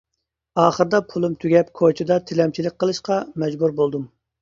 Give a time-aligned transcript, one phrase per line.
[0.63, 4.15] ئاخىرىدا پۇلۇم تۈگەپ كوچىدا تىلەمچىلىك قىلىشقا مەجبۇر بولدۇم.